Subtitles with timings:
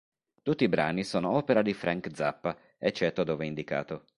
[0.41, 4.07] Tutti i brani sono opera di Frank Zappa, eccetto dove indicato.